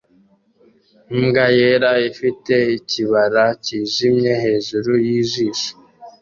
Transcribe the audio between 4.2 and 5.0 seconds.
hejuru